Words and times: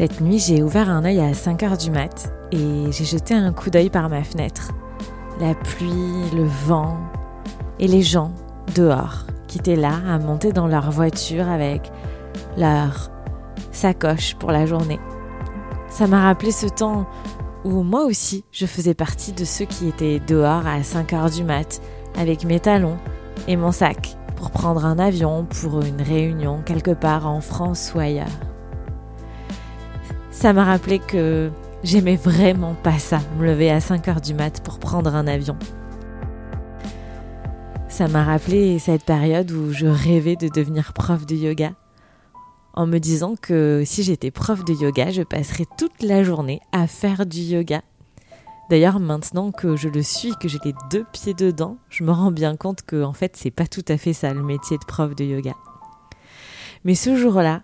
Cette 0.00 0.22
nuit, 0.22 0.38
j'ai 0.38 0.62
ouvert 0.62 0.88
un 0.88 1.04
œil 1.04 1.20
à 1.20 1.34
5 1.34 1.62
heures 1.62 1.76
du 1.76 1.90
mat 1.90 2.32
et 2.52 2.90
j'ai 2.90 3.04
jeté 3.04 3.34
un 3.34 3.52
coup 3.52 3.68
d'œil 3.68 3.90
par 3.90 4.08
ma 4.08 4.24
fenêtre. 4.24 4.70
La 5.38 5.52
pluie, 5.52 6.30
le 6.34 6.44
vent 6.66 6.96
et 7.78 7.86
les 7.86 8.00
gens 8.00 8.32
dehors 8.74 9.26
qui 9.46 9.58
étaient 9.58 9.76
là 9.76 9.92
à 10.08 10.18
monter 10.18 10.54
dans 10.54 10.68
leur 10.68 10.90
voiture 10.90 11.46
avec 11.50 11.92
leur 12.56 13.10
sacoche 13.72 14.36
pour 14.36 14.52
la 14.52 14.64
journée. 14.64 14.98
Ça 15.90 16.06
m'a 16.06 16.22
rappelé 16.22 16.50
ce 16.50 16.66
temps 16.66 17.06
où 17.64 17.82
moi 17.82 18.04
aussi 18.06 18.42
je 18.52 18.64
faisais 18.64 18.94
partie 18.94 19.32
de 19.32 19.44
ceux 19.44 19.66
qui 19.66 19.86
étaient 19.86 20.18
dehors 20.26 20.66
à 20.66 20.82
5 20.82 21.12
heures 21.12 21.28
du 21.28 21.44
mat 21.44 21.82
avec 22.18 22.46
mes 22.46 22.58
talons 22.58 22.96
et 23.48 23.56
mon 23.58 23.70
sac 23.70 24.16
pour 24.36 24.50
prendre 24.50 24.86
un 24.86 24.98
avion 24.98 25.44
pour 25.44 25.82
une 25.82 26.00
réunion 26.00 26.62
quelque 26.64 26.92
part 26.92 27.26
en 27.26 27.42
France 27.42 27.92
ou 27.94 27.98
ailleurs. 27.98 28.49
Ça 30.40 30.54
m'a 30.54 30.64
rappelé 30.64 31.00
que 31.00 31.50
j'aimais 31.84 32.16
vraiment 32.16 32.72
pas 32.72 32.98
ça, 32.98 33.20
me 33.36 33.44
lever 33.44 33.70
à 33.70 33.78
5 33.78 34.08
heures 34.08 34.20
du 34.22 34.32
mat 34.32 34.64
pour 34.64 34.78
prendre 34.78 35.14
un 35.14 35.26
avion. 35.26 35.54
Ça 37.90 38.08
m'a 38.08 38.24
rappelé 38.24 38.78
cette 38.78 39.04
période 39.04 39.50
où 39.50 39.70
je 39.70 39.84
rêvais 39.84 40.36
de 40.36 40.48
devenir 40.48 40.94
prof 40.94 41.26
de 41.26 41.34
yoga, 41.34 41.72
en 42.72 42.86
me 42.86 42.96
disant 42.96 43.34
que 43.36 43.82
si 43.84 44.02
j'étais 44.02 44.30
prof 44.30 44.64
de 44.64 44.72
yoga, 44.72 45.10
je 45.10 45.20
passerais 45.20 45.66
toute 45.76 46.02
la 46.02 46.24
journée 46.24 46.62
à 46.72 46.86
faire 46.86 47.26
du 47.26 47.40
yoga. 47.40 47.82
D'ailleurs, 48.70 48.98
maintenant 48.98 49.52
que 49.52 49.76
je 49.76 49.90
le 49.90 50.02
suis, 50.02 50.32
que 50.40 50.48
j'ai 50.48 50.60
les 50.64 50.74
deux 50.90 51.04
pieds 51.12 51.34
dedans, 51.34 51.76
je 51.90 52.02
me 52.02 52.12
rends 52.12 52.32
bien 52.32 52.56
compte 52.56 52.80
que 52.80 53.02
en 53.02 53.12
fait, 53.12 53.36
c'est 53.36 53.50
pas 53.50 53.66
tout 53.66 53.84
à 53.88 53.98
fait 53.98 54.14
ça 54.14 54.32
le 54.32 54.42
métier 54.42 54.78
de 54.78 54.86
prof 54.86 55.14
de 55.14 55.24
yoga. 55.24 55.52
Mais 56.84 56.94
ce 56.94 57.14
jour-là, 57.14 57.60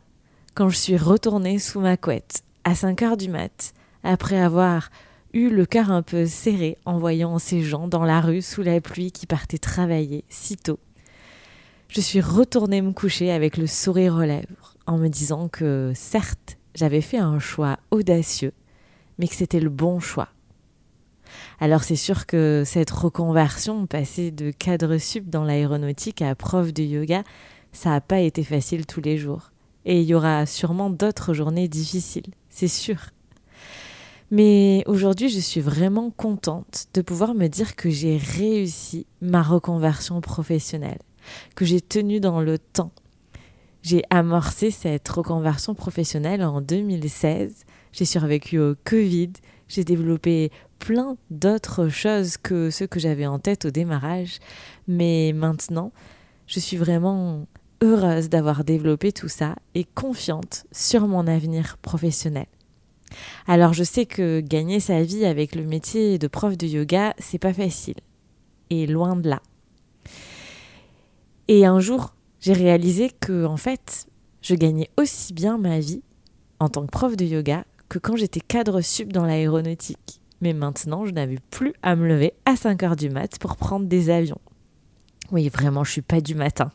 quand 0.55 0.69
je 0.69 0.77
suis 0.77 0.99
retournée 0.99 1.59
sous 1.59 1.81
ma 1.81 1.97
couette 1.97 2.43
à 2.67 2.75
5 2.75 3.01
heures 3.03 3.17
du 3.17 3.29
mat, 3.29 3.75
après 4.03 4.41
avoir 4.41 4.91
eu 5.33 5.51
le 5.51 5.67
cœur 5.67 5.93
un 5.93 6.03
peu 6.03 6.27
serré 6.27 6.79
en 6.85 6.99
voyant 6.99 7.39
ces 7.39 7.63
gens 7.63 7.87
dans 7.87 8.05
la 8.05 8.21
rue 8.21 8.43
sous 8.43 8.63
la 8.63 8.81
pluie 8.81 9.13
qui 9.13 9.25
partaient 9.25 9.57
travailler 9.57 10.25
si 10.29 10.57
tôt. 10.57 10.81
Je 11.89 12.01
suis 12.01 12.21
retournée 12.21 12.83
me 12.83 12.91
coucher 12.91 13.31
avec 13.31 13.57
le 13.57 13.69
sourire 13.69 14.17
aux 14.17 14.23
lèvres 14.23 14.75
en 14.85 14.99
me 14.99 15.07
disant 15.07 15.47
que 15.47 15.93
certes, 15.95 16.59
j'avais 16.75 17.03
fait 17.03 17.19
un 17.19 17.39
choix 17.39 17.79
audacieux, 17.93 18.53
mais 19.21 19.29
que 19.29 19.37
c'était 19.37 19.61
le 19.61 19.71
bon 19.71 20.01
choix. 20.01 20.31
Alors 21.61 21.85
c'est 21.85 21.95
sûr 21.95 22.27
que 22.27 22.65
cette 22.67 22.91
reconversion, 22.91 23.87
passée 23.87 24.33
de 24.33 24.51
cadre 24.51 24.99
sup 24.99 25.31
dans 25.31 25.45
l'aéronautique 25.45 26.21
à 26.21 26.35
prof 26.35 26.73
de 26.73 26.83
yoga, 26.83 27.23
ça 27.71 27.91
n'a 27.91 28.01
pas 28.01 28.19
été 28.19 28.43
facile 28.43 28.87
tous 28.87 29.01
les 29.01 29.19
jours. 29.19 29.53
Et 29.87 30.01
il 30.01 30.07
y 30.07 30.15
aura 30.15 30.45
sûrement 30.47 30.91
d'autres 30.91 31.33
journées 31.33 31.69
difficiles, 31.69 32.35
c'est 32.51 32.69
sûr. 32.69 32.99
Mais 34.33 34.83
aujourd'hui, 34.87 35.29
je 35.29 35.39
suis 35.39 35.61
vraiment 35.61 36.11
contente 36.11 36.89
de 36.93 37.03
pouvoir 37.03 37.35
me 37.35 37.47
dire 37.47 37.77
que 37.77 37.89
j'ai 37.89 38.17
réussi 38.17 39.07
ma 39.21 39.43
reconversion 39.43 40.21
professionnelle, 40.21 40.99
que 41.55 41.65
j'ai 41.65 41.81
tenu 41.81 42.19
dans 42.19 42.41
le 42.41 42.59
temps. 42.59 42.91
J'ai 43.83 44.03
amorcé 44.11 44.73
cette 44.73 45.09
reconversion 45.09 45.77
professionnelle 45.77 46.43
en 46.43 46.61
2016. 46.61 47.65
J'ai 47.93 48.05
survécu 48.05 48.59
au 48.59 48.75
Covid. 48.85 49.33
J'ai 49.69 49.85
développé 49.85 50.51
plein 50.81 51.17
d'autres 51.31 51.89
choses 51.89 52.37
que 52.37 52.71
ce 52.71 52.83
que 52.83 52.99
j'avais 52.99 53.27
en 53.27 53.39
tête 53.39 53.67
au 53.67 53.71
démarrage. 53.71 54.41
Mais 54.89 55.33
maintenant, 55.33 55.93
je 56.49 56.59
suis 56.59 56.77
vraiment 56.77 57.47
heureuse 57.83 58.29
d'avoir 58.29 58.65
développé 58.65 59.13
tout 59.13 59.29
ça 59.29 59.57
et 59.75 59.85
confiante 59.85 60.67
sur 60.73 61.07
mon 61.07 61.27
avenir 61.27 61.79
professionnel. 61.79 62.47
Alors 63.47 63.73
je 63.73 63.85
sais 63.85 64.07
que 64.07 64.41
gagner 64.41 64.81
sa 64.81 65.03
vie 65.03 65.25
avec 65.25 65.55
le 65.55 65.65
métier 65.65 66.19
de 66.19 66.27
prof 66.27 66.57
de 66.57 66.67
yoga, 66.67 67.15
c'est 67.19 67.39
pas 67.39 67.53
facile. 67.53 67.97
Et 68.71 68.87
loin 68.87 69.17
de 69.17 69.29
là. 69.29 69.41
Et 71.49 71.65
un 71.65 71.79
jour, 71.79 72.15
j'ai 72.41 72.53
réalisé 72.53 73.11
que 73.21 73.45
en 73.45 73.57
fait, 73.57 74.09
je 74.43 74.55
gagnais 74.55 74.91
aussi 74.97 75.33
bien 75.33 75.59
ma 75.59 75.79
vie 75.79 76.03
en 76.59 76.69
tant 76.69 76.85
que 76.87 76.91
prof 76.91 77.17
de 77.17 77.25
yoga 77.25 77.65
que 77.89 77.99
quand 77.99 78.17
j'étais 78.17 78.41
cadre 78.41 78.81
sup 78.81 79.13
dans 79.13 79.25
l'aéronautique. 79.25 80.21
Mais 80.41 80.53
maintenant, 80.53 81.07
je 81.07 81.13
n'avais 81.13 81.39
plus 81.51 81.73
à 81.83 81.97
me 81.97 82.07
lever 82.07 82.35
à 82.45 82.57
5 82.57 82.83
heures 82.83 82.97
du 82.97 83.09
mat 83.09 83.39
pour 83.39 83.57
prendre 83.57 83.87
des 83.87 84.11
avions. 84.11 84.41
Oui, 85.33 85.49
vraiment, 85.49 85.83
je 85.83 85.93
suis 85.93 86.03
pas 86.03 86.21
du 86.21 86.35
matin. 86.35 86.71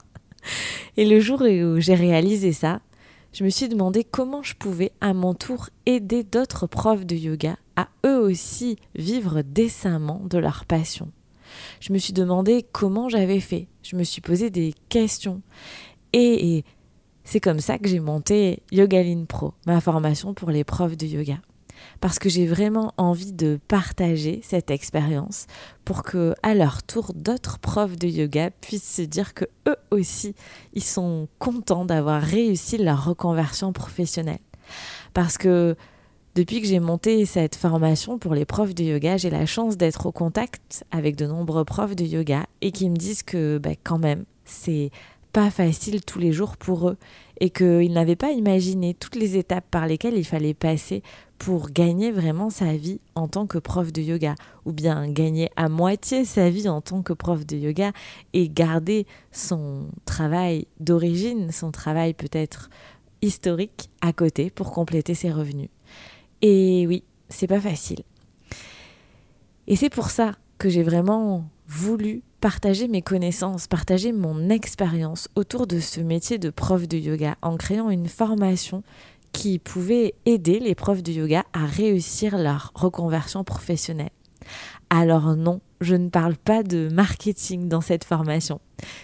Et 0.98 1.06
le 1.06 1.20
jour 1.20 1.42
où 1.42 1.80
j'ai 1.80 1.96
réalisé 1.96 2.52
ça, 2.52 2.82
je 3.34 3.44
me 3.44 3.50
suis 3.50 3.70
demandé 3.70 4.04
comment 4.04 4.44
je 4.44 4.56
pouvais 4.56 4.92
à 5.00 5.14
mon 5.14 5.34
tour 5.34 5.70
aider 5.86 6.24
d'autres 6.24 6.68
profs 6.68 7.06
de 7.06 7.16
yoga 7.16 7.56
à 7.78 7.88
eux 8.06 8.20
aussi 8.20 8.76
vivre 8.96 9.42
décemment 9.42 10.22
de 10.30 10.38
leur 10.38 10.66
passion. 10.66 11.10
Je 11.80 11.94
me 11.94 11.98
suis 11.98 12.14
demandé 12.14 12.66
comment 12.72 13.10
j'avais 13.10 13.40
fait. 13.40 13.68
Je 13.84 13.96
me 13.96 14.04
suis 14.04 14.22
posé 14.22 14.50
des 14.50 14.74
questions. 14.90 15.42
Et, 16.14 16.64
c'est 17.24 17.40
comme 17.40 17.60
ça 17.60 17.78
que 17.78 17.88
j'ai 17.88 18.00
monté 18.00 18.64
Yogaline 18.72 19.28
Pro, 19.28 19.54
ma 19.68 19.80
formation 19.80 20.34
pour 20.34 20.50
les 20.50 20.64
profs 20.64 20.98
de 20.98 21.06
yoga 21.06 21.40
parce 22.00 22.20
que 22.20 22.30
j'ai 22.30 22.46
vraiment 22.46 22.94
envie 22.98 23.34
de 23.34 23.60
partager 23.68 24.42
cette 24.44 24.72
expérience 24.72 25.48
pour 25.86 26.04
que 26.04 26.34
à 26.44 26.54
leur 26.54 26.84
tour 26.84 27.14
d'autres 27.14 27.60
profs 27.60 27.98
de 27.98 28.08
yoga 28.08 28.50
puissent 28.50 28.96
se 28.96 29.02
dire 29.02 29.34
que 29.34 29.46
eux 29.68 29.78
aussi 29.92 30.36
ils 30.74 30.84
sont 30.84 31.28
contents 31.40 31.86
d'avoir 31.86 32.22
réussi 32.22 32.78
leur 32.78 33.06
reconversion 33.06 33.74
professionnelle. 33.74 34.40
Parce 35.14 35.38
que 35.38 35.76
depuis 36.34 36.62
que 36.62 36.68
j'ai 36.68 36.80
monté 36.80 37.26
cette 37.26 37.56
formation 37.56 38.18
pour 38.18 38.36
les 38.36 38.46
profs 38.46 38.74
de 38.74 38.84
yoga, 38.84 39.18
j'ai 39.18 39.30
la 39.30 39.46
chance 39.46 39.76
d'être 39.76 40.06
au 40.06 40.14
contact 40.14 40.86
avec 40.90 41.18
de 41.18 41.26
nombreux 41.26 41.66
profs 41.66 41.96
de 41.96 42.06
yoga 42.06 42.46
et 42.62 42.72
qui 42.72 42.90
me 42.90 42.96
disent 42.96 43.24
que 43.24 43.58
bah, 43.58 43.72
quand 43.84 44.00
même, 44.00 44.24
c'est 44.46 44.92
pas 45.32 45.50
facile 45.50 46.04
tous 46.04 46.20
les 46.20 46.32
jours 46.32 46.58
pour 46.58 46.90
eux 46.90 46.98
et 47.40 47.50
qu'ils 47.50 47.94
n'avaient 47.94 48.16
pas 48.16 48.32
imaginé 48.32 48.94
toutes 48.94 49.16
les 49.16 49.38
étapes 49.38 49.66
par 49.72 49.88
lesquelles 49.88 50.18
il 50.18 50.26
fallait 50.26 50.54
passer 50.54 51.02
pour 51.38 51.72
gagner 51.72 52.12
vraiment 52.12 52.50
sa 52.50 52.76
vie 52.76 53.00
en 53.16 53.28
tant 53.28 53.48
que 53.48 53.58
prof 53.58 53.92
de 53.92 54.02
yoga 54.02 54.36
ou 54.66 54.74
bien 54.74 55.10
gagner 55.10 55.50
à 55.56 55.70
moitié 55.70 56.24
sa 56.26 56.50
vie 56.50 56.70
en 56.70 56.82
tant 56.82 57.02
que 57.02 57.14
prof 57.14 57.46
de 57.46 57.58
yoga 57.58 57.92
et 58.34 58.48
garder 58.48 59.08
son 59.32 59.88
travail 60.06 60.68
d'origine, 60.80 61.52
son 61.52 61.72
travail 61.72 62.14
peut-être 62.14 62.70
historique 63.22 63.90
à 64.02 64.14
côté 64.14 64.50
pour 64.50 64.72
compléter 64.72 65.16
ses 65.16 65.32
revenus. 65.32 65.70
Et 66.42 66.86
oui, 66.88 67.04
c'est 67.30 67.48
pas 67.48 67.60
facile. 67.60 68.04
Et 69.68 69.76
c'est 69.76 69.90
pour 69.90 70.10
ça 70.10 70.34
que 70.58 70.70
j'ai 70.70 70.84
vraiment 70.84 71.46
voulu 71.68 72.22
partager 72.42 72.88
mes 72.88 73.04
connaissances, 73.04 73.68
partager 73.68 74.12
mon 74.12 74.50
expérience 74.50 75.30
autour 75.36 75.68
de 75.68 75.80
ce 75.80 76.02
métier 76.02 76.40
de 76.40 76.50
prof 76.50 76.88
de 76.88 76.98
yoga 76.98 77.36
en 77.44 77.56
créant 77.56 77.92
une 77.92 78.08
formation 78.08 78.84
qui 79.32 79.60
pouvait 79.60 80.16
aider 80.26 80.60
les 80.60 80.76
profs 80.76 81.04
de 81.04 81.12
yoga 81.12 81.46
à 81.54 81.66
réussir 81.66 82.38
leur 82.38 82.72
reconversion 82.74 83.44
professionnelle. 83.44 84.10
Alors 84.90 85.36
non, 85.36 85.62
je 85.82 85.96
ne 85.96 86.10
parle 86.10 86.36
pas 86.36 86.64
de 86.64 86.90
marketing 86.92 87.70
dans 87.70 87.80
cette 87.80 88.04
formation. 88.04 88.60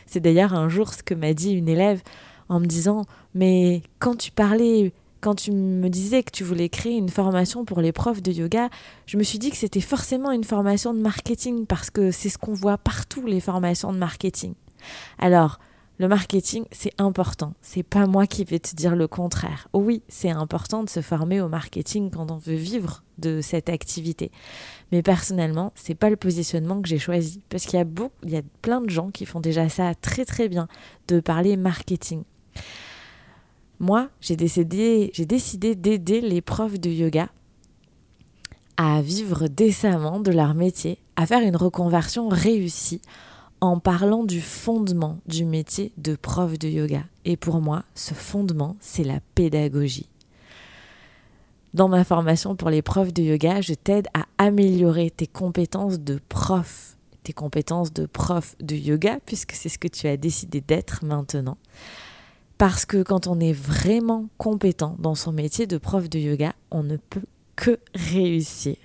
C'est 0.08 0.20
d'ailleurs 0.20 0.56
un 0.56 0.68
jour 0.68 0.94
ce 0.94 1.04
que 1.04 1.14
m'a 1.14 1.34
dit 1.34 1.54
une 1.54 1.70
élève 1.70 2.02
en 2.50 2.60
me 2.60 2.66
disant 2.66 3.06
mais 3.36 3.84
quand 4.00 4.16
tu 4.16 4.32
parlais 4.32 4.92
quand 5.22 5.36
tu 5.36 5.52
me 5.52 5.90
disais 5.90 6.24
que 6.24 6.32
tu 6.32 6.44
voulais 6.44 6.70
créer 6.70 6.98
une 6.98 7.10
formation 7.10 7.66
pour 7.66 7.82
les 7.82 7.92
profs 7.92 8.22
de 8.22 8.32
yoga, 8.32 8.70
je 9.06 9.18
me 9.18 9.24
suis 9.24 9.40
dit 9.40 9.50
que 9.50 9.58
c'était 9.58 9.82
forcément 9.82 10.32
une 10.32 10.44
formation 10.44 10.94
de 10.94 11.00
marketing 11.00 11.66
parce 11.66 11.90
que 11.90 12.12
c'est 12.12 12.30
ce 12.30 12.38
qu'on 12.38 12.54
voit 12.54 12.78
partout, 12.78 13.26
les 13.26 13.40
formations 13.40 13.92
de 13.94 13.98
marketing. 13.98 14.54
Alors, 15.20 15.60
le 16.00 16.08
marketing, 16.08 16.66
c'est 16.72 16.94
important. 17.00 17.56
C'est 17.62 17.82
pas 17.82 18.06
moi 18.06 18.28
qui 18.28 18.44
vais 18.44 18.60
te 18.60 18.76
dire 18.76 18.96
le 18.96 19.08
contraire. 19.08 19.68
Oui, 19.74 20.04
c'est 20.08 20.30
important 20.30 20.84
de 20.84 20.90
se 20.90 21.02
former 21.02 21.42
au 21.42 21.50
marketing 21.50 22.12
quand 22.12 22.30
on 22.30 22.38
veut 22.38 22.54
vivre 22.54 23.04
de 23.18 23.42
cette 23.42 23.68
activité. 23.68 24.32
Mais 24.92 25.02
personnellement, 25.02 25.74
c'est 25.74 25.96
pas 25.96 26.12
le 26.12 26.16
positionnement 26.16 26.84
que 26.84 26.88
j'ai 26.88 27.00
choisi 27.00 27.42
parce 27.50 27.66
qu'il 27.66 27.80
y 27.80 27.82
a 27.82 27.86
beaucoup, 27.86 28.14
il 28.24 28.30
y 28.30 28.38
a 28.38 28.44
plein 28.62 28.80
de 28.80 28.92
gens 28.92 29.10
qui 29.10 29.26
font 29.26 29.40
déjà 29.40 29.70
ça 29.70 29.96
très 29.96 30.24
très 30.24 30.50
bien 30.50 30.68
de 31.08 31.20
parler 31.20 31.58
marketing. 31.58 32.24
Moi, 33.80 34.10
j'ai 34.22 34.36
décidé, 34.36 35.12
d'aider 35.76 36.22
les 36.22 36.42
profs 36.42 36.80
de 36.80 36.90
yoga 36.90 37.30
à 38.78 39.02
vivre 39.02 39.48
décemment 39.48 40.20
de 40.20 40.32
leur 40.32 40.54
métier, 40.54 41.00
à 41.16 41.26
faire 41.26 41.42
une 41.42 41.56
reconversion 41.56 42.28
réussie 42.28 43.02
en 43.60 43.80
parlant 43.80 44.24
du 44.24 44.40
fondement 44.40 45.20
du 45.26 45.46
métier 45.46 45.92
de 45.98 46.16
prof 46.16 46.60
de 46.60 46.68
yoga. 46.68 47.04
Et 47.26 47.38
pour 47.38 47.60
moi, 47.60 47.84
ce 47.96 48.14
fondement, 48.14 48.76
c'est 48.80 49.04
la 49.04 49.20
pédagogie. 49.34 50.10
Dans 51.74 51.90
ma 51.90 52.04
formation 52.04 52.56
pour 52.56 52.70
les 52.70 52.84
profs 52.84 53.14
de 53.14 53.24
yoga, 53.24 53.62
je 53.62 53.74
t'aide 53.74 54.08
à 54.14 54.26
améliorer 54.38 55.10
tes 55.10 55.28
compétences 55.28 56.00
de 56.00 56.20
prof, 56.30 56.98
tes 57.24 57.34
compétences 57.34 57.92
de 57.92 58.06
prof 58.06 58.56
de 58.60 58.76
yoga, 58.76 59.20
puisque 59.26 59.54
c'est 59.54 59.70
ce 59.70 59.80
que 59.80 59.88
tu 59.88 60.08
as 60.08 60.18
décidé 60.18 60.62
d'être 60.62 61.04
maintenant 61.04 61.58
Parce 62.58 62.86
que 62.86 63.04
quand 63.04 63.28
on 63.28 63.40
est 63.40 63.54
vraiment 63.54 64.30
compétent 64.38 64.96
dans 65.00 65.16
son 65.16 65.32
métier 65.32 65.68
de 65.68 65.78
prof 65.78 66.10
de 66.10 66.18
yoga, 66.18 66.54
on 66.72 66.84
ne 66.84 66.98
peut 66.98 67.26
que 67.56 67.80
réussir. 67.94 68.78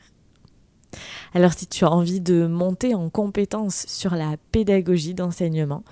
Alors 1.33 1.55
si 1.55 1.67
tu 1.67 1.85
as 1.85 1.91
envie 1.91 2.21
de 2.21 2.47
monter 2.47 2.95
en 2.95 3.09
compétence 3.09 3.87
sur 3.89 4.15
la 4.15 4.37
pédagogie 4.51 5.15
d'enseignement, 5.15 5.85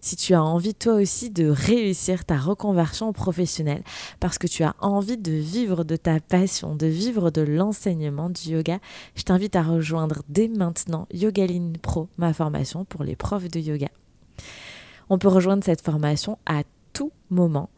si 0.00 0.16
tu 0.16 0.34
as 0.34 0.42
envie 0.42 0.74
toi 0.74 0.94
aussi 0.94 1.30
de 1.30 1.48
réussir 1.48 2.24
ta 2.24 2.38
reconversion 2.38 3.12
professionnelle 3.12 3.82
parce 4.20 4.38
que 4.38 4.46
tu 4.46 4.62
as 4.62 4.74
envie 4.80 5.18
de 5.18 5.32
vivre 5.32 5.84
de 5.84 5.96
ta 5.96 6.20
passion, 6.20 6.74
de 6.74 6.86
vivre 6.86 7.30
de 7.30 7.42
l'enseignement 7.42 8.30
du 8.30 8.50
yoga, 8.50 8.78
je 9.14 9.24
t'invite 9.24 9.56
à 9.56 9.62
rejoindre 9.62 10.22
dès 10.28 10.48
maintenant 10.48 11.06
Yogaline 11.12 11.76
Pro, 11.76 12.08
ma 12.16 12.32
formation 12.32 12.84
pour 12.84 13.02
les 13.02 13.16
profs 13.16 13.50
de 13.50 13.58
yoga. 13.58 13.88
On 15.10 15.18
peut 15.18 15.28
rejoindre 15.28 15.64
cette 15.64 15.82
formation 15.82 16.38
à 16.46 16.62
tout 16.96 17.12
moment. 17.28 17.68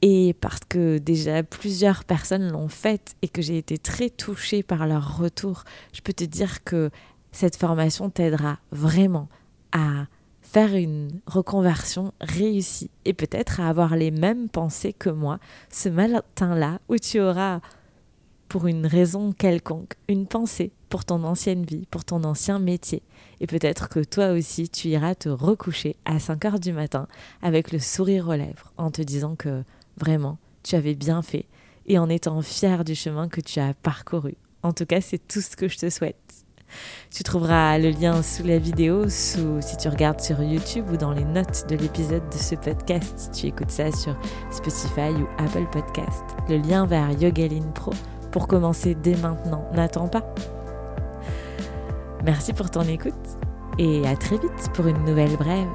Et 0.00 0.34
parce 0.40 0.60
que 0.68 0.98
déjà 0.98 1.42
plusieurs 1.42 2.04
personnes 2.04 2.50
l'ont 2.50 2.68
faite 2.68 3.14
et 3.20 3.28
que 3.28 3.42
j'ai 3.42 3.58
été 3.58 3.76
très 3.76 4.08
touchée 4.08 4.62
par 4.62 4.86
leur 4.86 5.18
retour, 5.18 5.64
je 5.92 6.00
peux 6.00 6.14
te 6.14 6.24
dire 6.24 6.64
que 6.64 6.90
cette 7.32 7.56
formation 7.56 8.08
t'aidera 8.08 8.58
vraiment 8.70 9.28
à 9.72 10.06
faire 10.40 10.74
une 10.74 11.20
reconversion 11.26 12.12
réussie 12.20 12.90
et 13.04 13.12
peut-être 13.12 13.60
à 13.60 13.68
avoir 13.68 13.94
les 13.94 14.10
mêmes 14.10 14.48
pensées 14.48 14.92
que 14.92 15.10
moi 15.10 15.38
ce 15.70 15.88
matin-là 15.88 16.80
où 16.88 16.96
tu 16.96 17.20
auras 17.20 17.60
pour 18.52 18.66
une 18.66 18.84
raison 18.84 19.32
quelconque 19.32 19.94
une 20.08 20.26
pensée 20.26 20.72
pour 20.90 21.06
ton 21.06 21.24
ancienne 21.24 21.64
vie, 21.64 21.86
pour 21.90 22.04
ton 22.04 22.22
ancien 22.22 22.58
métier. 22.58 23.02
Et 23.40 23.46
peut-être 23.46 23.88
que 23.88 24.04
toi 24.04 24.32
aussi 24.32 24.68
tu 24.68 24.88
iras 24.88 25.14
te 25.14 25.30
recoucher 25.30 25.96
à 26.04 26.18
5 26.18 26.44
heures 26.44 26.60
du 26.60 26.74
matin 26.74 27.08
avec 27.40 27.72
le 27.72 27.78
sourire 27.78 28.28
aux 28.28 28.34
lèvres 28.34 28.70
en 28.76 28.90
te 28.90 29.00
disant 29.00 29.36
que 29.36 29.64
vraiment 29.96 30.36
tu 30.62 30.74
avais 30.74 30.94
bien 30.94 31.22
fait 31.22 31.46
et 31.86 31.98
en 31.98 32.10
étant 32.10 32.42
fier 32.42 32.84
du 32.84 32.94
chemin 32.94 33.26
que 33.26 33.40
tu 33.40 33.58
as 33.58 33.72
parcouru. 33.72 34.34
En 34.62 34.74
tout 34.74 34.84
cas, 34.84 35.00
c'est 35.00 35.26
tout 35.26 35.40
ce 35.40 35.56
que 35.56 35.66
je 35.66 35.78
te 35.78 35.88
souhaite. 35.88 36.44
Tu 37.10 37.22
trouveras 37.22 37.78
le 37.78 37.88
lien 37.88 38.22
sous 38.22 38.44
la 38.44 38.58
vidéo, 38.58 39.08
sous, 39.08 39.62
si 39.62 39.78
tu 39.78 39.88
regardes 39.88 40.20
sur 40.20 40.42
YouTube 40.42 40.90
ou 40.92 40.98
dans 40.98 41.12
les 41.12 41.24
notes 41.24 41.64
de 41.70 41.76
l'épisode 41.76 42.28
de 42.28 42.36
ce 42.36 42.54
podcast, 42.56 43.14
si 43.16 43.30
tu 43.30 43.46
écoutes 43.46 43.70
ça 43.70 43.90
sur 43.92 44.14
Spotify 44.50 45.10
ou 45.10 45.26
Apple 45.38 45.66
Podcast. 45.72 46.24
Le 46.50 46.58
lien 46.58 46.84
vers 46.84 47.10
Yogaline 47.12 47.72
Pro 47.72 47.92
pour 48.32 48.48
commencer 48.48 48.96
dès 48.96 49.14
maintenant. 49.16 49.64
N'attends 49.74 50.08
pas. 50.08 50.24
Merci 52.24 52.52
pour 52.52 52.70
ton 52.70 52.82
écoute 52.82 53.14
et 53.78 54.06
à 54.06 54.16
très 54.16 54.38
vite 54.38 54.70
pour 54.74 54.86
une 54.86 55.04
nouvelle 55.04 55.36
brève. 55.36 55.68